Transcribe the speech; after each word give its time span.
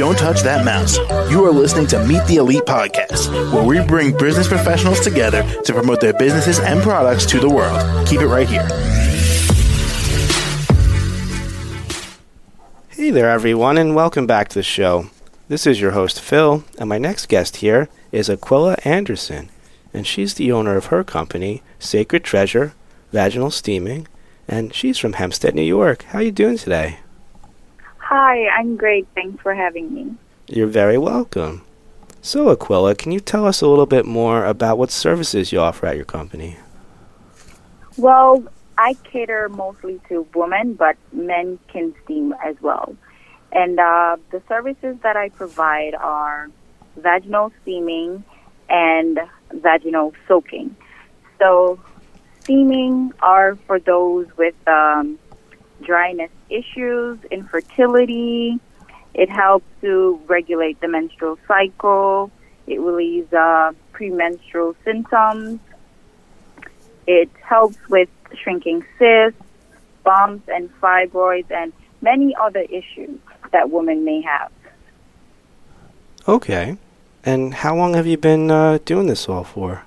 Don't 0.00 0.16
touch 0.16 0.40
that 0.44 0.64
mouse. 0.64 0.96
You 1.30 1.44
are 1.44 1.50
listening 1.50 1.86
to 1.88 2.02
Meet 2.06 2.24
the 2.24 2.36
Elite 2.36 2.62
Podcast, 2.62 3.30
where 3.52 3.62
we 3.62 3.86
bring 3.86 4.16
business 4.16 4.48
professionals 4.48 4.98
together 5.00 5.42
to 5.64 5.74
promote 5.74 6.00
their 6.00 6.14
businesses 6.14 6.58
and 6.58 6.80
products 6.82 7.26
to 7.26 7.38
the 7.38 7.50
world. 7.50 8.08
Keep 8.08 8.22
it 8.22 8.26
right 8.26 8.48
here. 8.48 8.66
Hey 12.88 13.10
there, 13.10 13.28
everyone, 13.28 13.76
and 13.76 13.94
welcome 13.94 14.26
back 14.26 14.48
to 14.48 14.54
the 14.54 14.62
show. 14.62 15.10
This 15.48 15.66
is 15.66 15.82
your 15.82 15.90
host, 15.90 16.18
Phil, 16.18 16.64
and 16.78 16.88
my 16.88 16.96
next 16.96 17.28
guest 17.28 17.56
here 17.56 17.90
is 18.10 18.30
Aquillia 18.30 18.80
Anderson, 18.86 19.50
and 19.92 20.06
she's 20.06 20.32
the 20.32 20.50
owner 20.50 20.78
of 20.78 20.86
her 20.86 21.04
company, 21.04 21.62
Sacred 21.78 22.24
Treasure 22.24 22.72
Vaginal 23.12 23.50
Steaming, 23.50 24.08
and 24.48 24.72
she's 24.72 24.96
from 24.96 25.12
Hempstead, 25.12 25.54
New 25.54 25.60
York. 25.60 26.04
How 26.04 26.20
are 26.20 26.22
you 26.22 26.32
doing 26.32 26.56
today? 26.56 27.00
Hi, 28.10 28.48
I'm 28.48 28.76
great. 28.76 29.06
Thanks 29.14 29.40
for 29.40 29.54
having 29.54 29.94
me. 29.94 30.12
You're 30.48 30.66
very 30.66 30.98
welcome. 30.98 31.64
So, 32.20 32.52
Aquillia, 32.52 32.98
can 32.98 33.12
you 33.12 33.20
tell 33.20 33.46
us 33.46 33.62
a 33.62 33.68
little 33.68 33.86
bit 33.86 34.04
more 34.04 34.44
about 34.46 34.78
what 34.78 34.90
services 34.90 35.52
you 35.52 35.60
offer 35.60 35.86
at 35.86 35.94
your 35.94 36.04
company? 36.04 36.56
Well, 37.96 38.42
I 38.76 38.94
cater 39.04 39.48
mostly 39.48 40.00
to 40.08 40.26
women, 40.34 40.74
but 40.74 40.96
men 41.12 41.60
can 41.68 41.94
steam 42.02 42.34
as 42.44 42.56
well. 42.60 42.96
And 43.52 43.78
uh, 43.78 44.16
the 44.32 44.42
services 44.48 44.96
that 45.04 45.16
I 45.16 45.28
provide 45.28 45.94
are 45.94 46.50
vaginal 46.96 47.52
steaming 47.62 48.24
and 48.68 49.20
vaginal 49.52 50.14
soaking. 50.26 50.74
So, 51.38 51.78
steaming 52.40 53.12
are 53.20 53.54
for 53.54 53.78
those 53.78 54.26
with 54.36 54.56
um, 54.66 55.20
dryness 55.82 56.30
issues, 56.48 57.18
infertility. 57.30 58.58
It 59.14 59.28
helps 59.28 59.66
to 59.80 60.20
regulate 60.26 60.80
the 60.80 60.88
menstrual 60.88 61.38
cycle. 61.48 62.30
It 62.66 62.80
relieves 62.80 63.32
uh, 63.32 63.72
premenstrual 63.92 64.76
symptoms. 64.84 65.60
It 67.06 67.30
helps 67.42 67.78
with 67.88 68.08
shrinking 68.34 68.84
cysts, 68.98 69.40
bumps, 70.04 70.48
and 70.48 70.70
fibroids, 70.80 71.50
and 71.50 71.72
many 72.00 72.34
other 72.36 72.60
issues 72.60 73.18
that 73.52 73.70
women 73.70 74.04
may 74.04 74.20
have. 74.20 74.52
Okay. 76.28 76.76
And 77.24 77.52
how 77.52 77.76
long 77.76 77.94
have 77.94 78.06
you 78.06 78.16
been 78.16 78.50
uh, 78.50 78.78
doing 78.84 79.06
this 79.06 79.28
all 79.28 79.44
for? 79.44 79.82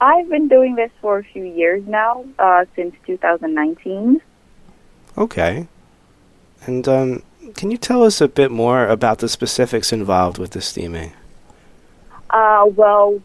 I've 0.00 0.28
been 0.30 0.48
doing 0.48 0.76
this 0.76 0.90
for 1.00 1.18
a 1.18 1.24
few 1.24 1.44
years 1.44 1.86
now, 1.86 2.24
uh, 2.38 2.64
since 2.74 2.94
2019. 3.06 4.22
Okay. 5.16 5.66
And 6.66 6.86
um, 6.88 7.22
can 7.54 7.70
you 7.70 7.76
tell 7.76 8.02
us 8.02 8.20
a 8.20 8.28
bit 8.28 8.50
more 8.50 8.86
about 8.86 9.18
the 9.18 9.28
specifics 9.28 9.92
involved 9.92 10.38
with 10.38 10.50
the 10.50 10.60
steaming? 10.60 11.12
Uh, 12.28 12.66
well, 12.74 13.20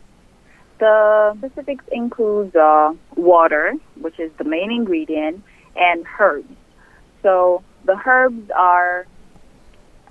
the 0.80 1.36
specifics 1.38 1.86
includes 1.92 2.56
uh, 2.56 2.94
water, 3.16 3.74
which 3.96 4.20
is 4.20 4.32
the 4.38 4.44
main 4.44 4.72
ingredient, 4.72 5.44
and 5.76 6.06
herbs. 6.20 6.52
So 7.22 7.64
the 7.86 8.00
herbs 8.06 8.50
are 8.52 9.06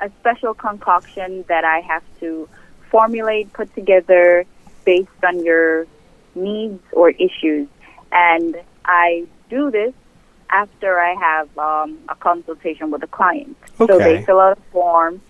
a 0.00 0.11
special 0.20 0.55
concoction 0.55 1.44
that 1.48 1.64
I 1.64 1.81
have 1.81 2.03
to 2.20 2.48
formulate, 2.91 3.53
put 3.53 3.75
together 3.75 4.44
based 4.84 5.25
on 5.27 5.44
your 5.44 5.86
needs 6.34 6.83
or 6.92 7.11
issues. 7.11 7.69
And 8.12 8.56
I 8.84 9.27
do 9.50 9.70
this 9.70 9.94
after 10.55 10.98
I 11.00 11.14
have 11.28 11.58
um, 11.58 11.98
a 12.08 12.14
consultation 12.14 12.91
with 12.92 13.00
the 13.00 13.08
client. 13.08 13.56
So 13.78 13.98
they 13.98 14.24
fill 14.24 14.41
out 14.41 14.56
a 14.56 14.60
form, 14.72 15.20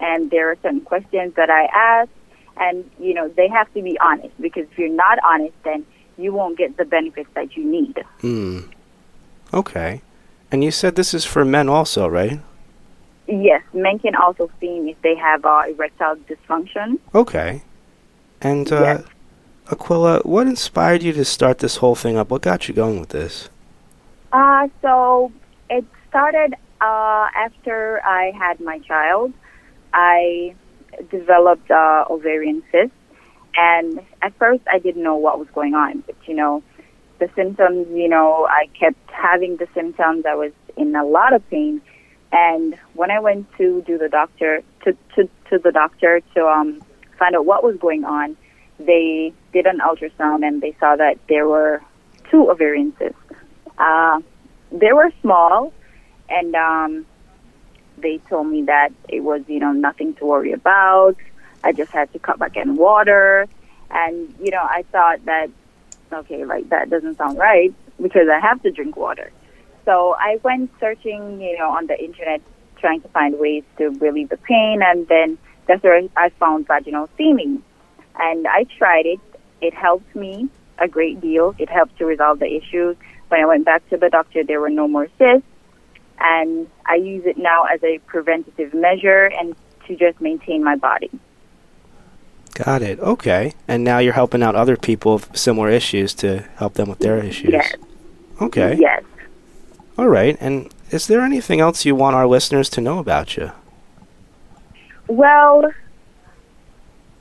and 0.00 0.30
there 0.30 0.50
are 0.50 0.56
certain 0.62 0.80
questions 0.80 1.34
that 1.36 1.48
I 1.48 1.64
ask, 1.72 2.10
and 2.56 2.90
you 2.98 3.14
know 3.14 3.28
they 3.28 3.48
have 3.48 3.72
to 3.74 3.80
be 3.82 3.96
honest 4.00 4.34
because 4.40 4.66
if 4.70 4.78
you're 4.78 4.98
not 5.06 5.18
honest, 5.24 5.54
then 5.64 5.86
you 6.18 6.32
won't 6.32 6.58
get 6.58 6.76
the 6.76 6.84
benefits 6.84 7.30
that 7.34 7.56
you 7.56 7.64
need. 7.64 8.04
Hmm. 8.20 8.60
Okay. 9.54 10.02
And 10.50 10.62
you 10.62 10.70
said 10.70 10.96
this 10.96 11.14
is 11.14 11.24
for 11.24 11.44
men 11.44 11.68
also, 11.68 12.08
right? 12.08 12.40
Yes, 13.26 13.62
men 13.72 13.98
can 13.98 14.14
also 14.14 14.50
steam 14.58 14.88
if 14.88 15.00
they 15.00 15.14
have 15.14 15.44
uh, 15.44 15.62
erectile 15.68 16.16
dysfunction. 16.28 16.98
Okay. 17.14 17.62
And 18.40 18.70
uh, 18.70 18.80
Yes. 18.80 19.04
Aquillia, 19.68 20.24
what 20.26 20.46
inspired 20.46 21.02
you 21.02 21.12
to 21.12 21.24
start 21.24 21.58
this 21.58 21.76
whole 21.76 21.94
thing 21.94 22.16
up? 22.16 22.30
What 22.30 22.42
got 22.42 22.68
you 22.68 22.74
going 22.74 23.00
with 23.00 23.10
this? 23.10 23.48
Uh, 24.32 24.68
so 24.80 25.30
it 25.68 25.84
started 26.08 26.54
uh, 26.80 27.28
after 27.34 28.00
I 28.04 28.32
had 28.36 28.60
my 28.60 28.78
child. 28.78 29.32
I 29.92 30.54
developed 31.10 31.70
uh, 31.70 32.04
ovarian 32.08 32.62
cyst, 32.72 32.92
and 33.54 34.00
at 34.22 34.36
first 34.38 34.62
I 34.70 34.78
didn't 34.78 35.02
know 35.02 35.16
what 35.16 35.38
was 35.38 35.48
going 35.54 35.74
on. 35.74 36.00
But 36.00 36.16
you 36.26 36.34
know, 36.34 36.62
the 37.18 37.28
symptoms. 37.36 37.88
You 37.90 38.08
know, 38.08 38.46
I 38.48 38.68
kept 38.78 39.10
having 39.10 39.56
the 39.58 39.68
symptoms. 39.74 40.24
I 40.26 40.34
was 40.34 40.52
in 40.76 40.96
a 40.96 41.04
lot 41.04 41.34
of 41.34 41.48
pain, 41.50 41.82
and 42.32 42.74
when 42.94 43.10
I 43.10 43.20
went 43.20 43.46
to 43.58 43.82
do 43.86 43.98
the 43.98 44.08
doctor 44.08 44.62
to 44.84 44.96
to, 45.14 45.28
to 45.50 45.58
the 45.58 45.72
doctor 45.72 46.22
to 46.34 46.46
um, 46.46 46.82
find 47.18 47.36
out 47.36 47.44
what 47.44 47.62
was 47.62 47.76
going 47.76 48.04
on, 48.04 48.36
they 48.78 49.32
did 49.52 49.66
an 49.66 49.78
ultrasound 49.78 50.46
and 50.46 50.62
they 50.62 50.74
saw 50.80 50.96
that 50.96 51.18
there 51.28 51.46
were 51.46 51.82
two 52.30 52.50
ovarian 52.50 52.94
cysts. 52.98 53.18
Uh, 53.78 54.20
they 54.70 54.92
were 54.92 55.10
small, 55.20 55.72
and 56.28 56.54
um, 56.54 57.06
they 57.98 58.18
told 58.28 58.46
me 58.46 58.62
that 58.62 58.92
it 59.08 59.20
was, 59.20 59.42
you 59.48 59.60
know, 59.60 59.72
nothing 59.72 60.14
to 60.14 60.24
worry 60.24 60.52
about. 60.52 61.16
I 61.64 61.72
just 61.72 61.92
had 61.92 62.12
to 62.12 62.18
cut 62.18 62.38
back 62.38 62.56
on 62.56 62.76
water, 62.76 63.46
and 63.90 64.34
you 64.42 64.50
know, 64.50 64.62
I 64.62 64.84
thought 64.90 65.24
that, 65.26 65.50
okay, 66.12 66.44
like 66.44 66.68
that 66.70 66.90
doesn't 66.90 67.18
sound 67.18 67.38
right 67.38 67.72
because 68.00 68.28
I 68.28 68.40
have 68.40 68.62
to 68.62 68.70
drink 68.70 68.96
water. 68.96 69.30
So 69.84 70.16
I 70.18 70.38
went 70.42 70.70
searching, 70.80 71.40
you 71.40 71.58
know, 71.58 71.70
on 71.70 71.86
the 71.86 71.98
internet, 72.02 72.40
trying 72.78 73.00
to 73.02 73.08
find 73.08 73.38
ways 73.38 73.64
to 73.78 73.90
relieve 73.90 74.28
the 74.28 74.36
pain, 74.36 74.80
and 74.82 75.06
then 75.08 75.38
that's 75.66 75.82
where 75.82 76.00
I 76.16 76.30
found 76.30 76.66
vaginal 76.66 77.08
steaming, 77.14 77.62
and 78.18 78.46
I 78.46 78.64
tried 78.78 79.06
it. 79.06 79.20
It 79.60 79.74
helped 79.74 80.14
me 80.16 80.48
a 80.78 80.88
great 80.88 81.20
deal. 81.20 81.54
It 81.58 81.68
helped 81.68 81.96
to 81.98 82.04
resolve 82.04 82.40
the 82.40 82.52
issues. 82.52 82.96
When 83.32 83.40
I 83.40 83.46
went 83.46 83.64
back 83.64 83.88
to 83.88 83.96
the 83.96 84.10
doctor, 84.10 84.44
there 84.44 84.60
were 84.60 84.68
no 84.68 84.86
more 84.86 85.08
cysts, 85.16 85.48
and 86.20 86.68
I 86.84 86.96
use 86.96 87.24
it 87.24 87.38
now 87.38 87.64
as 87.64 87.82
a 87.82 87.98
preventative 88.00 88.74
measure 88.74 89.24
and 89.24 89.56
to 89.86 89.96
just 89.96 90.20
maintain 90.20 90.62
my 90.62 90.76
body. 90.76 91.10
Got 92.52 92.82
it. 92.82 93.00
Okay. 93.00 93.54
And 93.66 93.84
now 93.84 94.00
you're 94.00 94.12
helping 94.12 94.42
out 94.42 94.54
other 94.54 94.76
people 94.76 95.14
with 95.14 95.34
similar 95.34 95.70
issues 95.70 96.12
to 96.16 96.40
help 96.56 96.74
them 96.74 96.90
with 96.90 96.98
their 96.98 97.24
issues. 97.24 97.52
Yes. 97.52 97.74
Okay. 98.42 98.76
Yes. 98.78 99.02
All 99.96 100.08
right. 100.08 100.36
And 100.38 100.68
is 100.90 101.06
there 101.06 101.22
anything 101.22 101.58
else 101.58 101.86
you 101.86 101.94
want 101.94 102.14
our 102.14 102.26
listeners 102.26 102.68
to 102.68 102.82
know 102.82 102.98
about 102.98 103.38
you? 103.38 103.50
Well, 105.06 105.72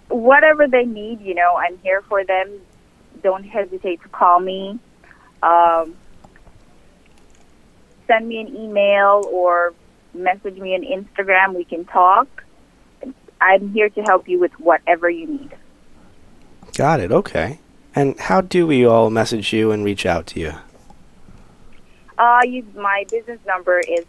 whatever 0.09 0.67
they 0.67 0.83
need, 0.83 1.22
you 1.22 1.35
know, 1.35 1.55
I'm 1.55 1.78
here 1.78 2.01
for 2.01 2.25
them. 2.25 2.49
Don't 3.23 3.45
hesitate 3.45 4.01
to 4.01 4.09
call 4.09 4.41
me. 4.41 4.78
Um, 5.44 5.96
send 8.07 8.28
me 8.28 8.41
an 8.41 8.56
email 8.56 9.29
or 9.31 9.75
message 10.13 10.57
me 10.57 10.75
on 10.75 10.84
Instagram. 10.84 11.56
We 11.56 11.63
can 11.63 11.85
talk. 11.85 12.44
I'm 13.40 13.72
here 13.74 13.90
to 13.90 14.02
help 14.02 14.28
you 14.28 14.40
with 14.40 14.52
whatever 14.59 15.09
you 15.09 15.28
need. 15.28 15.56
Got 16.75 17.00
it. 17.00 17.12
Okay. 17.12 17.59
And 17.96 18.19
how 18.19 18.41
do 18.41 18.68
we 18.68 18.85
all 18.85 19.09
message 19.09 19.52
you 19.52 19.72
and 19.72 19.84
reach 19.84 20.06
out 20.06 20.28
to 20.28 20.40
you? 20.40 20.53
Uh, 22.18 22.41
you, 22.46 22.66
my 22.75 23.06
business 23.09 23.40
number 23.47 23.79
is 23.79 24.06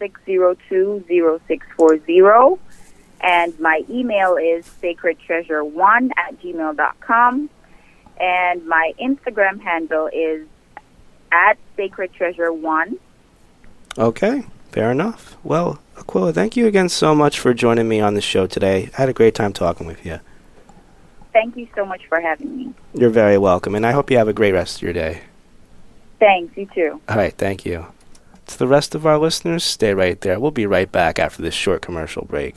516-602-0640. 0.00 2.58
And 3.20 3.60
my 3.60 3.84
email 3.88 4.36
is 4.36 4.66
sacredtreasure1 4.82 6.10
at 6.18 6.42
gmail.com. 6.42 7.50
And 8.20 8.66
my 8.66 8.92
Instagram 9.00 9.60
handle 9.60 10.08
is 10.12 10.46
at 11.32 11.58
sacredtreasure1. 11.76 12.98
Okay. 13.98 14.44
Fair 14.76 14.90
enough. 14.90 15.38
Well, 15.42 15.78
Aquillia, 15.96 16.34
thank 16.34 16.54
you 16.54 16.66
again 16.66 16.90
so 16.90 17.14
much 17.14 17.40
for 17.40 17.54
joining 17.54 17.88
me 17.88 17.98
on 18.00 18.12
the 18.12 18.20
show 18.20 18.46
today. 18.46 18.90
I 18.92 19.00
had 19.00 19.08
a 19.08 19.14
great 19.14 19.34
time 19.34 19.54
talking 19.54 19.86
with 19.86 20.04
you. 20.04 20.20
Thank 21.32 21.56
you 21.56 21.66
so 21.74 21.86
much 21.86 22.02
for 22.06 22.20
having 22.20 22.56
me. 22.56 22.74
You're 22.92 23.08
very 23.08 23.38
welcome, 23.38 23.74
and 23.74 23.86
I 23.86 23.92
hope 23.92 24.10
you 24.10 24.18
have 24.18 24.28
a 24.28 24.34
great 24.34 24.52
rest 24.52 24.76
of 24.76 24.82
your 24.82 24.92
day. 24.92 25.22
Thanks, 26.18 26.54
you 26.58 26.66
too. 26.74 27.00
All 27.08 27.16
right, 27.16 27.32
thank 27.36 27.64
you. 27.64 27.86
To 28.48 28.58
the 28.58 28.66
rest 28.66 28.94
of 28.94 29.06
our 29.06 29.18
listeners, 29.18 29.64
stay 29.64 29.94
right 29.94 30.20
there. 30.20 30.38
We'll 30.38 30.50
be 30.50 30.66
right 30.66 30.92
back 30.92 31.18
after 31.18 31.40
this 31.40 31.54
short 31.54 31.80
commercial 31.80 32.26
break. 32.26 32.56